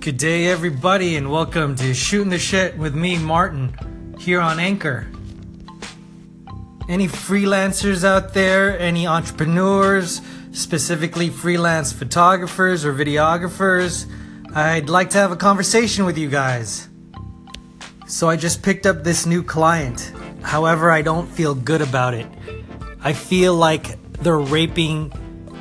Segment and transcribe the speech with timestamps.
[0.00, 5.08] Good day, everybody, and welcome to Shooting the Shit with me, Martin, here on Anchor.
[6.88, 10.22] Any freelancers out there, any entrepreneurs,
[10.52, 14.06] specifically freelance photographers or videographers,
[14.54, 16.88] I'd like to have a conversation with you guys.
[18.06, 20.12] So I just picked up this new client.
[20.42, 22.28] However, I don't feel good about it.
[23.02, 25.12] I feel like they're raping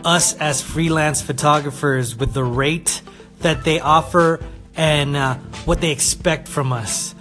[0.05, 3.01] us as freelance photographers with the rate
[3.39, 4.39] that they offer
[4.75, 7.15] and uh, what they expect from us.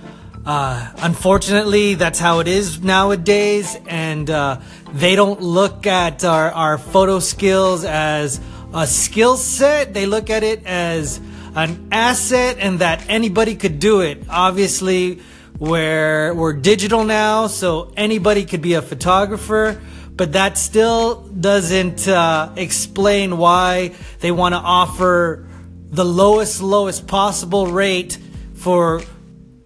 [0.45, 4.61] Uh, unfortunately, that's how it is nowadays, and uh,
[4.93, 8.41] they don't look at our, our photo skills as
[8.73, 9.93] a skill set.
[9.93, 11.21] They look at it as
[11.57, 14.23] an asset and that anybody could do it.
[14.29, 15.21] Obviously,
[15.59, 19.81] we're, we're digital now, so anybody could be a photographer
[20.17, 25.47] but that still doesn't uh, explain why they want to offer
[25.91, 28.19] the lowest, lowest possible rate
[28.55, 29.03] for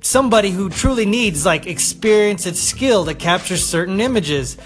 [0.01, 4.57] somebody who truly needs like experience and skill to capture certain images.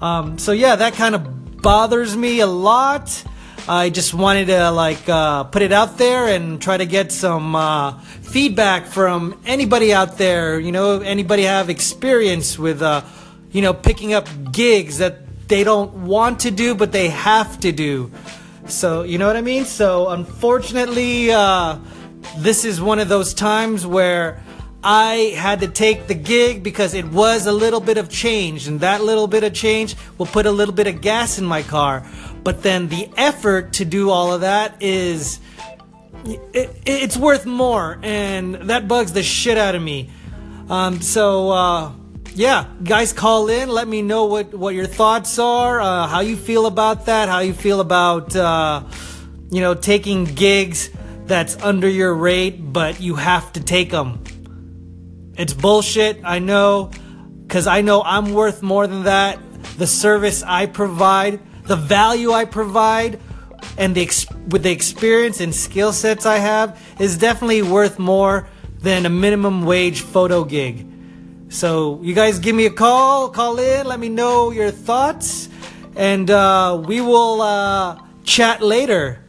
[0.00, 3.24] Um, so yeah, that kind of bothers me a lot.
[3.68, 7.54] I just wanted to like uh, put it out there and try to get some
[7.54, 10.58] uh, feedback from anybody out there.
[10.58, 13.02] You know, anybody have experience with, uh,
[13.50, 17.72] you know, picking up gigs that they don't want to do, but they have to
[17.72, 18.10] do.
[18.68, 19.64] So, you know what I mean?
[19.64, 21.78] So, unfortunately, uh,
[22.36, 24.42] this is one of those times where
[24.84, 28.80] I had to take the gig because it was a little bit of change, and
[28.80, 32.06] that little bit of change will put a little bit of gas in my car.
[32.44, 35.40] But then the effort to do all of that is.
[36.24, 40.10] It, it's worth more, and that bugs the shit out of me.
[40.68, 41.92] Um, so, uh,
[42.38, 43.68] yeah, guys, call in.
[43.68, 47.40] Let me know what, what your thoughts are, uh, how you feel about that, how
[47.40, 48.84] you feel about, uh,
[49.50, 50.88] you know, taking gigs
[51.24, 54.22] that's under your rate, but you have to take them.
[55.36, 56.92] It's bullshit, I know,
[57.42, 59.40] because I know I'm worth more than that.
[59.76, 63.18] The service I provide, the value I provide,
[63.76, 68.48] and the ex- with the experience and skill sets I have is definitely worth more
[68.80, 70.86] than a minimum wage photo gig.
[71.50, 75.48] So you guys give me a call, call in, let me know your thoughts,
[75.96, 79.24] and uh, we will uh, chat later.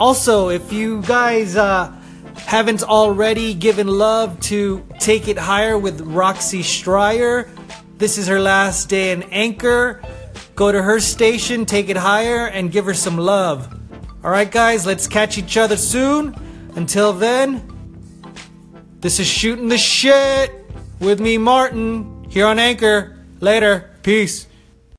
[0.00, 1.92] Also, if you guys uh,
[2.36, 7.48] haven't already given love to Take It Higher with Roxy Stryer,
[7.98, 10.02] this is her last day in Anchor.
[10.56, 13.72] Go to her station, Take It Higher, and give her some love.
[14.24, 16.34] Alright, guys, let's catch each other soon.
[16.74, 17.62] Until then,
[18.98, 20.63] this is Shooting the Shit
[21.04, 23.18] with me, Martin, here on Anchor.
[23.40, 23.90] Later.
[24.02, 24.46] Peace.